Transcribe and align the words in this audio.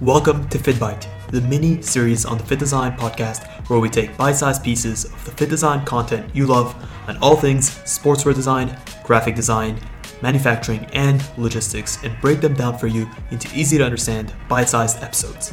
Welcome 0.00 0.48
to 0.50 0.58
FittBite, 0.58 1.08
the 1.32 1.40
mini 1.40 1.82
series 1.82 2.24
on 2.24 2.38
the 2.38 2.44
FittDesign 2.44 2.96
podcast 2.96 3.48
where 3.68 3.80
we 3.80 3.88
take 3.88 4.16
bite 4.16 4.36
sized 4.36 4.62
pieces 4.62 5.06
of 5.06 5.24
the 5.24 5.32
FittDesign 5.32 5.84
content 5.84 6.32
you 6.36 6.46
love 6.46 6.72
on 7.08 7.16
all 7.16 7.34
things 7.34 7.70
sportswear 7.80 8.32
design, 8.32 8.78
graphic 9.02 9.34
design, 9.34 9.80
manufacturing, 10.22 10.84
and 10.92 11.28
logistics 11.36 12.00
and 12.04 12.16
break 12.20 12.40
them 12.40 12.54
down 12.54 12.78
for 12.78 12.86
you 12.86 13.10
into 13.32 13.52
easy 13.58 13.76
to 13.76 13.84
understand 13.84 14.32
bite 14.48 14.68
sized 14.68 15.02
episodes. 15.02 15.52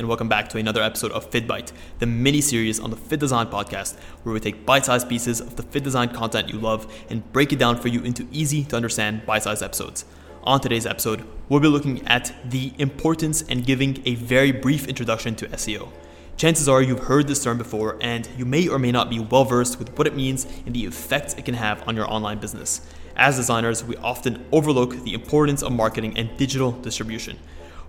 And 0.00 0.08
welcome 0.08 0.28
back 0.28 0.48
to 0.48 0.58
another 0.58 0.82
episode 0.82 1.12
of 1.12 1.30
FittBite, 1.30 1.70
the 2.00 2.06
mini 2.06 2.40
series 2.40 2.80
on 2.80 2.90
the 2.90 2.96
FittDesign 2.96 3.48
podcast, 3.52 3.96
where 4.24 4.32
we 4.32 4.40
take 4.40 4.66
bite 4.66 4.86
sized 4.86 5.08
pieces 5.08 5.40
of 5.40 5.54
the 5.54 5.62
FittDesign 5.62 6.12
content 6.14 6.52
you 6.52 6.58
love 6.58 6.92
and 7.10 7.32
break 7.32 7.52
it 7.52 7.60
down 7.60 7.80
for 7.80 7.86
you 7.86 8.02
into 8.02 8.26
easy 8.32 8.64
to 8.64 8.74
understand 8.74 9.24
bite 9.24 9.44
sized 9.44 9.62
episodes. 9.62 10.04
On 10.46 10.60
today's 10.60 10.84
episode, 10.84 11.24
we'll 11.48 11.60
be 11.60 11.68
looking 11.68 12.06
at 12.06 12.34
the 12.44 12.74
importance 12.76 13.40
and 13.48 13.64
giving 13.64 14.02
a 14.04 14.14
very 14.16 14.52
brief 14.52 14.86
introduction 14.86 15.34
to 15.36 15.46
SEO. 15.46 15.88
Chances 16.36 16.68
are 16.68 16.82
you've 16.82 17.04
heard 17.04 17.28
this 17.28 17.42
term 17.42 17.56
before, 17.56 17.96
and 18.02 18.28
you 18.36 18.44
may 18.44 18.68
or 18.68 18.78
may 18.78 18.92
not 18.92 19.08
be 19.08 19.18
well 19.18 19.46
versed 19.46 19.78
with 19.78 19.96
what 19.96 20.06
it 20.06 20.14
means 20.14 20.46
and 20.66 20.74
the 20.74 20.84
effects 20.84 21.32
it 21.32 21.46
can 21.46 21.54
have 21.54 21.88
on 21.88 21.96
your 21.96 22.06
online 22.12 22.40
business. 22.40 22.82
As 23.16 23.36
designers, 23.36 23.82
we 23.82 23.96
often 23.96 24.44
overlook 24.52 25.02
the 25.04 25.14
importance 25.14 25.62
of 25.62 25.72
marketing 25.72 26.18
and 26.18 26.36
digital 26.36 26.72
distribution. 26.72 27.38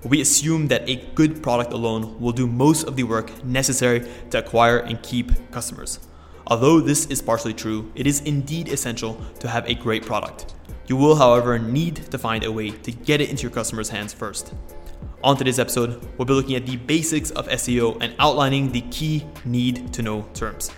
We 0.06 0.22
assume 0.22 0.70
that 0.70 0.88
a 0.88 0.96
good 1.14 1.44
product 1.44 1.74
alone 1.74 2.18
will 2.22 2.32
do 2.32 2.48
most 2.48 2.88
of 2.88 2.96
the 2.96 3.04
work 3.04 3.44
necessary 3.44 4.08
to 4.30 4.38
acquire 4.38 4.78
and 4.78 5.04
keep 5.04 5.52
customers. 5.52 6.00
Although 6.48 6.80
this 6.80 7.06
is 7.08 7.22
partially 7.22 7.54
true, 7.54 7.92
it 7.96 8.08
is 8.08 8.22
indeed 8.22 8.70
essential 8.70 9.20
to 9.42 9.50
have 9.50 9.68
a 9.68 9.74
great 9.74 10.06
product. 10.06 10.55
You 10.88 10.96
will, 10.96 11.16
however, 11.16 11.58
need 11.58 11.96
to 12.12 12.18
find 12.20 12.44
a 12.44 12.52
way 12.52 12.70
to 12.70 12.92
get 12.92 13.20
it 13.20 13.32
into 13.32 13.42
your 13.42 13.52
customers' 13.52 13.90
hands 13.90 14.14
first. 14.14 14.54
On 15.24 15.36
today's 15.36 15.58
episode, 15.58 16.00
we'll 16.16 16.28
be 16.28 16.34
looking 16.34 16.56
at 16.56 16.68
the 16.68 16.78
basics 16.78 17.32
of 17.32 17.48
SEO 17.48 17.98
and 18.02 18.14
outlining 18.20 18.72
the 18.72 18.82
key 18.82 19.26
need 19.44 19.92
to 19.94 20.04
know 20.04 20.28
terms. 20.36 20.70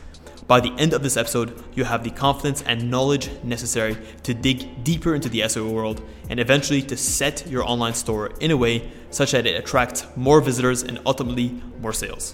By 0.47 0.61
the 0.61 0.71
end 0.77 0.93
of 0.93 1.03
this 1.03 1.17
episode, 1.17 1.61
you'll 1.75 1.87
have 1.87 2.05
the 2.05 2.09
confidence 2.09 2.61
and 2.61 2.89
knowledge 2.89 3.29
necessary 3.43 3.97
to 4.23 4.33
dig 4.33 4.81
deeper 4.85 5.13
into 5.13 5.27
the 5.27 5.41
SEO 5.41 5.69
world 5.69 6.01
and 6.29 6.39
eventually 6.39 6.81
to 6.83 6.95
set 6.95 7.45
your 7.45 7.65
online 7.65 7.93
store 7.93 8.27
in 8.39 8.51
a 8.51 8.57
way 8.57 8.89
such 9.09 9.31
that 9.31 9.45
it 9.45 9.59
attracts 9.59 10.05
more 10.15 10.39
visitors 10.39 10.83
and 10.83 11.01
ultimately 11.05 11.61
more 11.81 11.91
sales. 11.91 12.33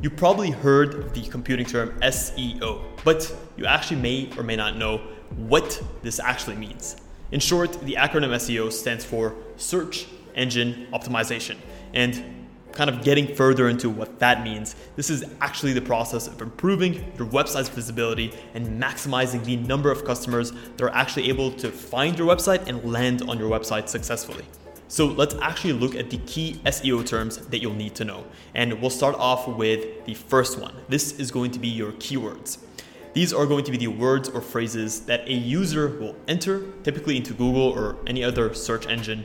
You 0.00 0.10
probably 0.10 0.50
heard 0.50 1.14
the 1.14 1.22
computing 1.28 1.66
term 1.66 1.96
SEO, 2.00 2.82
but 3.04 3.32
you 3.56 3.66
actually 3.66 4.00
may 4.00 4.32
or 4.36 4.42
may 4.42 4.56
not 4.56 4.76
know 4.76 4.98
what 5.36 5.80
this 6.02 6.18
actually 6.18 6.56
means. 6.56 6.96
In 7.30 7.40
short, 7.40 7.72
the 7.80 7.94
acronym 7.94 8.30
SEO 8.30 8.72
stands 8.72 9.04
for 9.04 9.34
Search 9.56 10.06
Engine 10.34 10.86
Optimization. 10.92 11.56
And 11.92 12.44
kind 12.74 12.90
of 12.90 13.02
getting 13.02 13.34
further 13.34 13.68
into 13.68 13.88
what 13.88 14.18
that 14.18 14.42
means, 14.42 14.74
this 14.96 15.08
is 15.08 15.24
actually 15.40 15.72
the 15.72 15.80
process 15.80 16.26
of 16.26 16.40
improving 16.42 16.94
your 17.16 17.28
website's 17.28 17.68
visibility 17.68 18.32
and 18.54 18.82
maximizing 18.82 19.44
the 19.44 19.56
number 19.56 19.90
of 19.90 20.04
customers 20.04 20.50
that 20.50 20.82
are 20.82 20.94
actually 20.94 21.28
able 21.28 21.52
to 21.52 21.70
find 21.70 22.18
your 22.18 22.26
website 22.26 22.66
and 22.66 22.84
land 22.84 23.22
on 23.28 23.38
your 23.38 23.48
website 23.48 23.88
successfully. 23.88 24.44
So 24.88 25.06
let's 25.06 25.34
actually 25.36 25.72
look 25.72 25.94
at 25.94 26.10
the 26.10 26.18
key 26.18 26.60
SEO 26.66 27.06
terms 27.06 27.38
that 27.38 27.58
you'll 27.58 27.74
need 27.74 27.94
to 27.96 28.04
know. 28.04 28.24
And 28.54 28.80
we'll 28.80 28.90
start 28.90 29.14
off 29.16 29.48
with 29.48 30.04
the 30.04 30.14
first 30.14 30.58
one. 30.58 30.74
This 30.88 31.18
is 31.18 31.30
going 31.30 31.52
to 31.52 31.58
be 31.58 31.68
your 31.68 31.92
keywords. 31.92 32.58
These 33.14 33.32
are 33.32 33.46
going 33.46 33.62
to 33.62 33.70
be 33.70 33.76
the 33.76 33.86
words 33.86 34.28
or 34.28 34.40
phrases 34.40 35.02
that 35.02 35.28
a 35.28 35.32
user 35.32 35.86
will 36.00 36.16
enter, 36.26 36.64
typically 36.82 37.16
into 37.16 37.32
Google 37.32 37.68
or 37.68 37.96
any 38.08 38.24
other 38.24 38.52
search 38.52 38.88
engine, 38.88 39.24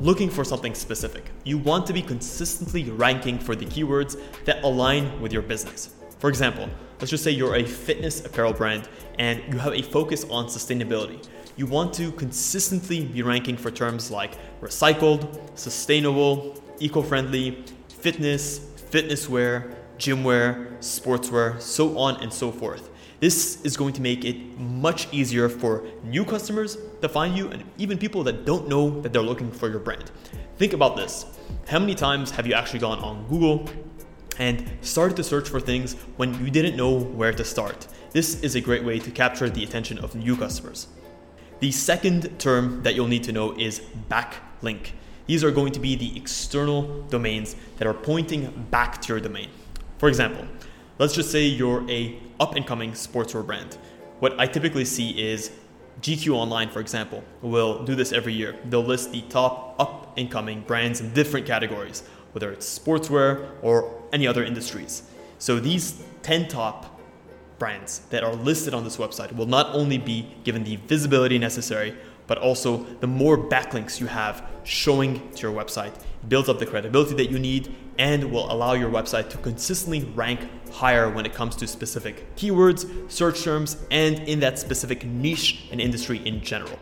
looking 0.00 0.28
for 0.28 0.44
something 0.44 0.74
specific. 0.74 1.30
You 1.42 1.56
want 1.56 1.86
to 1.86 1.94
be 1.94 2.02
consistently 2.02 2.84
ranking 2.90 3.38
for 3.38 3.56
the 3.56 3.64
keywords 3.64 4.20
that 4.44 4.62
align 4.62 5.18
with 5.22 5.32
your 5.32 5.40
business. 5.40 5.94
For 6.18 6.28
example, 6.28 6.68
let's 7.00 7.10
just 7.10 7.24
say 7.24 7.30
you're 7.30 7.56
a 7.56 7.64
fitness 7.64 8.22
apparel 8.22 8.52
brand 8.52 8.86
and 9.18 9.42
you 9.50 9.58
have 9.60 9.72
a 9.72 9.80
focus 9.80 10.24
on 10.28 10.48
sustainability. 10.48 11.26
You 11.56 11.64
want 11.64 11.94
to 11.94 12.12
consistently 12.12 13.06
be 13.06 13.22
ranking 13.22 13.56
for 13.56 13.70
terms 13.70 14.10
like 14.10 14.36
recycled, 14.60 15.58
sustainable, 15.58 16.62
eco 16.80 17.00
friendly, 17.00 17.64
fitness, 17.88 18.58
fitness 18.90 19.26
wear, 19.26 19.74
gym 19.96 20.22
wear, 20.22 20.76
sportswear, 20.80 21.58
so 21.62 21.96
on 21.96 22.22
and 22.22 22.30
so 22.30 22.52
forth. 22.52 22.90
This 23.18 23.62
is 23.62 23.78
going 23.78 23.94
to 23.94 24.02
make 24.02 24.26
it 24.26 24.58
much 24.58 25.10
easier 25.10 25.48
for 25.48 25.86
new 26.04 26.22
customers 26.22 26.76
to 27.00 27.08
find 27.08 27.34
you 27.36 27.48
and 27.48 27.64
even 27.78 27.96
people 27.96 28.22
that 28.24 28.44
don't 28.44 28.68
know 28.68 29.00
that 29.00 29.12
they're 29.12 29.22
looking 29.22 29.50
for 29.50 29.70
your 29.70 29.78
brand. 29.78 30.10
Think 30.58 30.74
about 30.74 30.96
this. 30.96 31.24
How 31.66 31.78
many 31.78 31.94
times 31.94 32.30
have 32.32 32.46
you 32.46 32.52
actually 32.52 32.80
gone 32.80 32.98
on 32.98 33.26
Google 33.28 33.70
and 34.38 34.70
started 34.82 35.16
to 35.16 35.24
search 35.24 35.48
for 35.48 35.60
things 35.60 35.94
when 36.18 36.38
you 36.44 36.50
didn't 36.50 36.76
know 36.76 36.98
where 36.98 37.32
to 37.32 37.42
start? 37.42 37.86
This 38.12 38.42
is 38.42 38.54
a 38.54 38.60
great 38.60 38.84
way 38.84 38.98
to 38.98 39.10
capture 39.10 39.48
the 39.48 39.64
attention 39.64 39.98
of 39.98 40.14
new 40.14 40.36
customers. 40.36 40.86
The 41.60 41.72
second 41.72 42.38
term 42.38 42.82
that 42.82 42.94
you'll 42.94 43.08
need 43.08 43.24
to 43.24 43.32
know 43.32 43.56
is 43.56 43.80
backlink. 44.10 44.90
These 45.26 45.42
are 45.42 45.50
going 45.50 45.72
to 45.72 45.80
be 45.80 45.96
the 45.96 46.14
external 46.18 47.02
domains 47.04 47.56
that 47.78 47.88
are 47.88 47.94
pointing 47.94 48.66
back 48.70 49.00
to 49.02 49.14
your 49.14 49.20
domain. 49.20 49.48
For 49.96 50.08
example, 50.10 50.46
let's 50.98 51.14
just 51.14 51.30
say 51.30 51.44
you're 51.44 51.88
a 51.90 52.18
up 52.40 52.54
and 52.54 52.66
coming 52.66 52.92
sportswear 52.92 53.44
brand. 53.44 53.76
What 54.20 54.38
I 54.40 54.46
typically 54.46 54.84
see 54.84 55.10
is 55.10 55.50
GQ 56.00 56.34
Online, 56.34 56.68
for 56.68 56.80
example, 56.80 57.22
will 57.42 57.84
do 57.84 57.94
this 57.94 58.12
every 58.12 58.32
year. 58.32 58.56
They'll 58.66 58.84
list 58.84 59.12
the 59.12 59.22
top 59.22 59.76
up 59.78 60.16
and 60.16 60.30
coming 60.30 60.62
brands 60.62 61.00
in 61.00 61.12
different 61.12 61.46
categories, 61.46 62.02
whether 62.32 62.50
it's 62.50 62.78
sportswear 62.78 63.50
or 63.62 64.02
any 64.12 64.26
other 64.26 64.44
industries. 64.44 65.02
So 65.38 65.60
these 65.60 66.02
10 66.22 66.48
top 66.48 67.00
brands 67.58 68.00
that 68.10 68.22
are 68.22 68.34
listed 68.34 68.74
on 68.74 68.84
this 68.84 68.96
website 68.96 69.34
will 69.34 69.46
not 69.46 69.74
only 69.74 69.98
be 69.98 70.34
given 70.44 70.64
the 70.64 70.76
visibility 70.76 71.38
necessary, 71.38 71.94
but 72.26 72.38
also 72.38 72.84
the 73.00 73.06
more 73.06 73.38
backlinks 73.38 74.00
you 74.00 74.06
have 74.06 74.46
showing 74.64 75.30
to 75.32 75.42
your 75.42 75.52
website 75.52 75.94
builds 76.28 76.48
up 76.48 76.58
the 76.58 76.66
credibility 76.66 77.14
that 77.14 77.30
you 77.30 77.38
need 77.38 77.74
and 77.98 78.30
will 78.30 78.50
allow 78.50 78.74
your 78.74 78.90
website 78.90 79.30
to 79.30 79.38
consistently 79.38 80.04
rank 80.14 80.40
higher 80.72 81.10
when 81.10 81.24
it 81.24 81.34
comes 81.34 81.56
to 81.56 81.66
specific 81.66 82.34
keywords, 82.36 83.10
search 83.10 83.42
terms, 83.42 83.76
and 83.90 84.20
in 84.20 84.40
that 84.40 84.58
specific 84.58 85.04
niche 85.04 85.68
and 85.70 85.80
industry 85.80 86.18
in 86.26 86.40
general. 86.42 86.78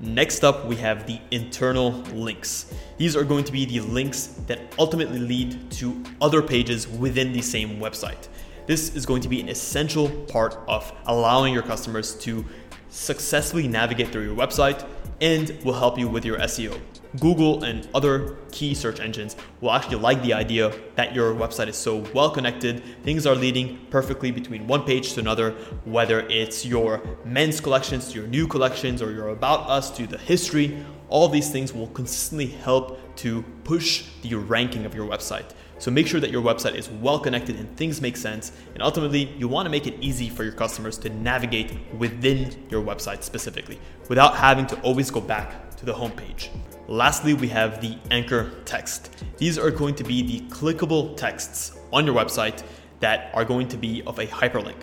Next 0.00 0.44
up, 0.44 0.66
we 0.66 0.76
have 0.76 1.06
the 1.06 1.20
internal 1.32 1.90
links. 2.12 2.72
These 2.98 3.16
are 3.16 3.24
going 3.24 3.44
to 3.44 3.52
be 3.52 3.64
the 3.64 3.80
links 3.80 4.26
that 4.46 4.60
ultimately 4.78 5.18
lead 5.18 5.70
to 5.72 6.04
other 6.20 6.40
pages 6.40 6.86
within 6.86 7.32
the 7.32 7.42
same 7.42 7.80
website. 7.80 8.28
This 8.66 8.94
is 8.94 9.06
going 9.06 9.22
to 9.22 9.28
be 9.28 9.40
an 9.40 9.48
essential 9.48 10.08
part 10.26 10.58
of 10.68 10.92
allowing 11.06 11.52
your 11.52 11.62
customers 11.62 12.14
to 12.20 12.44
successfully 12.90 13.66
navigate 13.66 14.08
through 14.08 14.24
your 14.24 14.36
website 14.36 14.86
and 15.20 15.58
will 15.64 15.74
help 15.74 15.98
you 15.98 16.06
with 16.06 16.24
your 16.24 16.38
SEO. 16.38 16.80
Google 17.20 17.64
and 17.64 17.88
other 17.94 18.36
key 18.52 18.74
search 18.74 19.00
engines 19.00 19.36
will 19.60 19.72
actually 19.72 19.96
like 19.96 20.22
the 20.22 20.34
idea 20.34 20.74
that 20.96 21.14
your 21.14 21.34
website 21.34 21.68
is 21.68 21.76
so 21.76 22.04
well 22.14 22.30
connected. 22.30 22.82
Things 23.02 23.26
are 23.26 23.34
leading 23.34 23.78
perfectly 23.90 24.30
between 24.30 24.66
one 24.66 24.82
page 24.82 25.14
to 25.14 25.20
another, 25.20 25.52
whether 25.84 26.20
it's 26.28 26.66
your 26.66 27.02
men's 27.24 27.60
collections 27.60 28.12
to 28.12 28.18
your 28.18 28.28
new 28.28 28.46
collections 28.46 29.00
or 29.00 29.10
your 29.12 29.28
about 29.28 29.68
us 29.68 29.90
to 29.96 30.06
the 30.06 30.18
history. 30.18 30.84
All 31.08 31.28
these 31.28 31.50
things 31.50 31.72
will 31.72 31.88
consistently 31.88 32.46
help 32.46 32.98
to 33.16 33.42
push 33.64 34.04
the 34.22 34.34
ranking 34.34 34.84
of 34.84 34.94
your 34.94 35.08
website. 35.08 35.52
So 35.78 35.90
make 35.90 36.06
sure 36.06 36.20
that 36.20 36.30
your 36.30 36.42
website 36.42 36.74
is 36.74 36.90
well 36.90 37.18
connected 37.18 37.56
and 37.56 37.74
things 37.76 38.00
make 38.00 38.16
sense. 38.16 38.52
And 38.74 38.82
ultimately, 38.82 39.32
you 39.38 39.48
want 39.48 39.66
to 39.66 39.70
make 39.70 39.86
it 39.86 39.94
easy 40.00 40.28
for 40.28 40.42
your 40.42 40.52
customers 40.52 40.98
to 40.98 41.08
navigate 41.08 41.72
within 41.96 42.66
your 42.68 42.82
website 42.82 43.22
specifically 43.22 43.78
without 44.08 44.36
having 44.36 44.66
to 44.66 44.80
always 44.80 45.10
go 45.10 45.20
back 45.20 45.67
to 45.78 45.86
the 45.86 45.92
homepage. 45.92 46.48
Lastly, 46.86 47.34
we 47.34 47.48
have 47.48 47.80
the 47.80 47.96
anchor 48.10 48.50
text. 48.64 49.24
These 49.36 49.58
are 49.58 49.70
going 49.70 49.94
to 49.96 50.04
be 50.04 50.22
the 50.22 50.40
clickable 50.54 51.16
texts 51.16 51.78
on 51.92 52.06
your 52.06 52.14
website 52.14 52.62
that 53.00 53.30
are 53.34 53.44
going 53.44 53.68
to 53.68 53.76
be 53.76 54.02
of 54.06 54.18
a 54.18 54.26
hyperlink. 54.26 54.82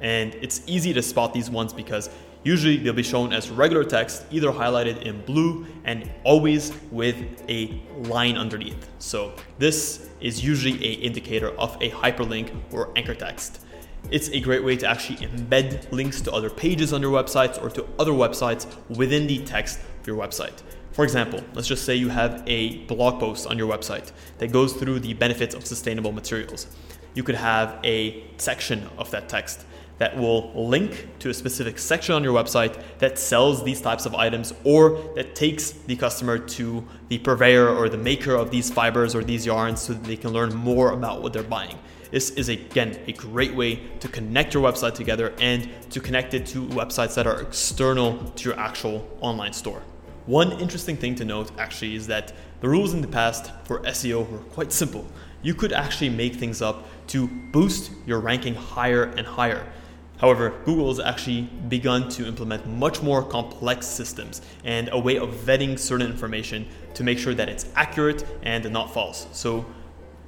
And 0.00 0.34
it's 0.36 0.62
easy 0.66 0.92
to 0.92 1.02
spot 1.02 1.32
these 1.32 1.50
ones 1.50 1.72
because 1.72 2.10
Usually 2.44 2.76
they'll 2.76 2.92
be 2.92 3.02
shown 3.02 3.32
as 3.32 3.50
regular 3.50 3.84
text, 3.84 4.26
either 4.30 4.52
highlighted 4.52 5.02
in 5.02 5.22
blue 5.22 5.66
and 5.84 6.10
always 6.24 6.72
with 6.90 7.16
a 7.48 7.80
line 8.02 8.36
underneath. 8.36 8.86
So 8.98 9.34
this 9.58 10.10
is 10.20 10.44
usually 10.44 10.74
a 10.84 10.92
indicator 10.92 11.58
of 11.58 11.74
a 11.80 11.90
hyperlink 11.90 12.54
or 12.70 12.92
anchor 12.96 13.14
text. 13.14 13.62
It's 14.10 14.28
a 14.28 14.40
great 14.40 14.62
way 14.62 14.76
to 14.76 14.86
actually 14.86 15.26
embed 15.26 15.90
links 15.90 16.20
to 16.20 16.32
other 16.32 16.50
pages 16.50 16.92
on 16.92 17.00
your 17.00 17.10
websites 17.10 17.60
or 17.62 17.70
to 17.70 17.86
other 17.98 18.12
websites 18.12 18.66
within 18.90 19.26
the 19.26 19.42
text 19.46 19.80
of 20.04 20.06
your 20.06 20.16
website. 20.16 20.62
For 20.92 21.04
example, 21.04 21.42
let's 21.54 21.66
just 21.66 21.84
say 21.84 21.96
you 21.96 22.08
have 22.10 22.44
a 22.46 22.78
blog 22.84 23.18
post 23.18 23.46
on 23.48 23.58
your 23.58 23.68
website 23.68 24.12
that 24.38 24.52
goes 24.52 24.74
through 24.74 25.00
the 25.00 25.14
benefits 25.14 25.54
of 25.54 25.66
sustainable 25.66 26.12
materials. 26.12 26.68
You 27.14 27.22
could 27.22 27.34
have 27.34 27.80
a 27.82 28.24
section 28.36 28.88
of 28.98 29.10
that 29.10 29.28
text 29.28 29.64
that 29.98 30.16
will 30.16 30.52
link 30.54 31.08
to 31.20 31.30
a 31.30 31.34
specific 31.34 31.78
section 31.78 32.14
on 32.14 32.24
your 32.24 32.34
website 32.34 32.80
that 32.98 33.18
sells 33.18 33.64
these 33.64 33.80
types 33.80 34.06
of 34.06 34.14
items 34.14 34.52
or 34.64 35.00
that 35.14 35.34
takes 35.34 35.70
the 35.70 35.96
customer 35.96 36.38
to 36.38 36.84
the 37.08 37.18
purveyor 37.18 37.68
or 37.68 37.88
the 37.88 37.98
maker 37.98 38.34
of 38.34 38.50
these 38.50 38.70
fibers 38.70 39.14
or 39.14 39.22
these 39.22 39.46
yarns 39.46 39.80
so 39.80 39.92
that 39.92 40.04
they 40.04 40.16
can 40.16 40.32
learn 40.32 40.54
more 40.54 40.90
about 40.90 41.22
what 41.22 41.32
they're 41.32 41.42
buying. 41.42 41.78
This 42.10 42.30
is 42.30 42.48
again 42.48 42.98
a 43.06 43.12
great 43.12 43.54
way 43.54 43.76
to 44.00 44.08
connect 44.08 44.54
your 44.54 44.62
website 44.62 44.94
together 44.94 45.32
and 45.40 45.68
to 45.90 46.00
connect 46.00 46.34
it 46.34 46.46
to 46.46 46.66
websites 46.68 47.14
that 47.14 47.26
are 47.26 47.40
external 47.40 48.18
to 48.36 48.48
your 48.48 48.58
actual 48.58 49.08
online 49.20 49.52
store. 49.52 49.82
One 50.26 50.52
interesting 50.52 50.96
thing 50.96 51.16
to 51.16 51.24
note 51.24 51.50
actually 51.58 51.94
is 51.96 52.06
that 52.06 52.32
the 52.62 52.68
rules 52.68 52.94
in 52.94 53.02
the 53.02 53.08
past 53.08 53.52
for 53.64 53.80
SEO 53.80 54.26
were 54.30 54.38
quite 54.38 54.72
simple. 54.72 55.06
You 55.42 55.54
could 55.54 55.70
actually 55.70 56.08
make 56.08 56.36
things 56.36 56.62
up 56.62 56.86
to 57.08 57.28
boost 57.52 57.90
your 58.06 58.20
ranking 58.20 58.54
higher 58.54 59.04
and 59.04 59.26
higher. 59.26 59.70
However, 60.16 60.54
Google 60.64 60.88
has 60.88 60.98
actually 60.98 61.42
begun 61.42 62.08
to 62.10 62.26
implement 62.26 62.66
much 62.66 63.02
more 63.02 63.22
complex 63.22 63.86
systems 63.86 64.40
and 64.64 64.88
a 64.92 64.98
way 64.98 65.18
of 65.18 65.28
vetting 65.28 65.78
certain 65.78 66.06
information 66.06 66.68
to 66.94 67.04
make 67.04 67.18
sure 67.18 67.34
that 67.34 67.50
it's 67.50 67.66
accurate 67.76 68.24
and 68.42 68.70
not 68.72 68.94
false. 68.94 69.26
So 69.32 69.66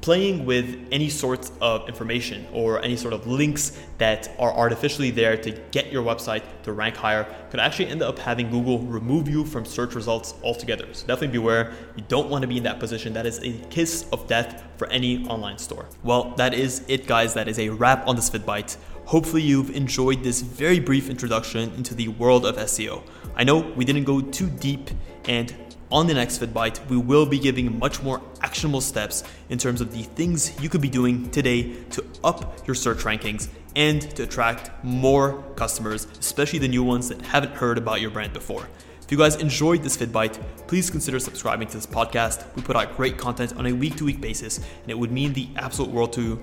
playing 0.01 0.45
with 0.45 0.87
any 0.93 1.09
sorts 1.09 1.53
of 1.61 1.89
information 1.89 2.47
or 2.53 2.83
any 2.83 2.97
sort 2.97 3.13
of 3.13 3.27
links 3.27 3.79
that 3.99 4.31
are 4.39 4.53
artificially 4.53 5.11
there 5.11 5.37
to 5.37 5.51
get 5.71 5.91
your 5.91 6.05
website 6.05 6.43
to 6.63 6.73
rank 6.73 6.95
higher 6.97 7.25
could 7.51 7.61
actually 7.61 7.89
end 7.89 8.03
up 8.03 8.19
having 8.19 8.51
Google 8.51 8.79
remove 8.81 9.29
you 9.29 9.45
from 9.45 9.65
search 9.65 9.95
results 9.95 10.35
altogether. 10.45 10.87
So 10.93 11.07
definitely 11.07 11.39
beware. 11.39 11.73
You 11.97 12.05
don't 12.09 12.29
want 12.29 12.43
to 12.43 12.49
be 12.49 12.57
in 12.57 12.63
that 12.65 12.79
position. 12.79 13.13
That 13.13 13.27
is 13.27 13.39
a 13.43 13.53
kiss 13.71 14.07
of 14.13 14.27
death 14.27 14.63
for 14.77 14.87
any 14.89 15.27
online 15.29 15.59
store. 15.59 15.87
Well, 16.03 16.35
that 16.37 16.55
is 16.55 16.85
it, 16.89 17.07
guys. 17.07 17.35
That 17.35 17.49
is 17.49 17.59
a 17.59 17.71
wrap 17.71 18.07
on 18.07 18.17
this 18.17 18.31
FittBite. 18.31 18.77
Hopefully, 19.07 19.43
you've 19.43 19.71
enjoyed 19.71 20.23
this 20.23 20.41
very 20.41 20.81
brief 20.81 21.09
introduction 21.09 21.73
into 21.75 21.95
the 21.95 22.09
world 22.09 22.45
of 22.45 22.57
SEO. 22.57 23.03
I 23.37 23.45
know 23.45 23.59
we 23.59 23.85
didn't 23.85 24.05
go 24.05 24.21
too 24.21 24.51
deep 24.51 24.91
and 25.27 25.55
on 25.91 26.06
the 26.06 26.15
next 26.15 26.41
FittBite, 26.41 26.88
we 26.88 26.97
will 26.97 27.27
be 27.27 27.38
giving 27.38 27.79
much 27.79 28.03
more 28.03 28.21
actionable 28.43 28.81
steps 28.81 29.23
in 29.50 29.59
terms 29.59 29.81
of 29.81 29.93
the 29.93 30.03
things 30.03 30.61
you 30.61 30.69
could 30.69 30.81
be 30.81 30.88
doing 30.88 31.31
today 31.31 31.75
to 31.91 32.05
up 32.25 32.67
your 32.67 32.75
search 32.75 32.99
rankings 32.99 33.49
and 33.77 34.03
to 34.17 34.25
attract 34.25 34.71
more 34.83 35.43
customers, 35.55 36.06
especially 36.19 36.59
the 36.59 36.69
new 36.69 36.83
ones 36.83 37.09
that 37.09 37.23
haven't 37.23 37.53
heard 37.53 37.79
about 37.79 38.00
your 38.00 38.11
brand 38.11 38.33
before. 38.33 38.69
If 39.00 39.12
you 39.12 39.19
guys 39.19 39.37
enjoyed 39.37 39.85
this 39.85 39.97
FittBite, 39.97 40.41
please 40.67 40.91
consider 40.91 41.21
subscribing 41.21 41.69
to 41.69 41.77
this 41.77 41.87
podcast. 41.87 42.44
We 42.56 42.62
put 42.62 42.75
out 42.75 42.97
great 42.97 43.17
content 43.17 43.56
on 43.56 43.67
a 43.67 43.73
week 43.73 43.94
to 43.99 44.05
week 44.05 44.21
basis, 44.21 44.59
and 44.59 44.91
it 44.91 44.99
would 44.99 45.12
mean 45.12 45.33
the 45.33 45.49
absolute 45.55 45.93
world 45.93 46.12
to 46.15 46.43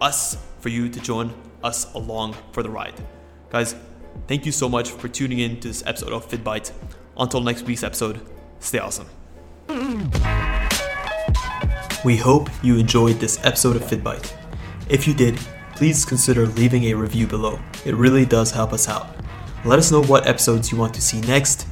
us 0.00 0.36
for 0.60 0.68
you 0.68 0.88
to 0.88 1.00
join 1.00 1.34
us 1.64 1.92
along 1.94 2.36
for 2.52 2.62
the 2.62 2.70
ride. 2.70 2.94
Guys, 3.50 3.74
thank 4.28 4.46
you 4.46 4.52
so 4.52 4.68
much 4.68 4.90
for 4.90 5.08
tuning 5.08 5.40
in 5.40 5.58
to 5.58 5.68
this 5.68 5.82
episode 5.84 6.12
of 6.12 6.28
FittBite. 6.28 6.70
Until 7.16 7.40
next 7.40 7.62
week's 7.62 7.82
episode, 7.82 8.20
Stay 8.64 8.78
awesome. 8.78 9.06
We 12.02 12.16
hope 12.16 12.48
you 12.62 12.78
enjoyed 12.78 13.16
this 13.20 13.38
episode 13.44 13.76
of 13.76 13.82
FittBite. 13.82 14.32
If 14.88 15.06
you 15.06 15.12
did, 15.12 15.38
please 15.76 16.06
consider 16.06 16.46
leaving 16.46 16.84
a 16.84 16.94
review 16.94 17.26
below. 17.26 17.58
It 17.84 17.94
really 17.94 18.24
does 18.24 18.50
help 18.50 18.72
us 18.72 18.88
out. 18.88 19.08
Let 19.66 19.78
us 19.78 19.92
know 19.92 20.02
what 20.02 20.26
episodes 20.26 20.72
you 20.72 20.78
want 20.78 20.94
to 20.94 21.02
see 21.02 21.20
next, 21.20 21.66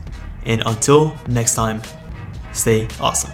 and 0.45 0.63
until 0.67 1.17
next 1.29 1.55
time, 1.55 1.81
stay 2.53 2.89
awesome. 3.01 3.33